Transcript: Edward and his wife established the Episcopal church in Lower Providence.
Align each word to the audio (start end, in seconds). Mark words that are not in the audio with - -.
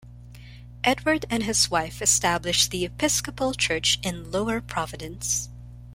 Edward 0.83 1.27
and 1.29 1.43
his 1.43 1.69
wife 1.69 2.01
established 2.01 2.71
the 2.71 2.83
Episcopal 2.85 3.53
church 3.53 3.99
in 4.01 4.31
Lower 4.31 4.59
Providence. 4.59 5.49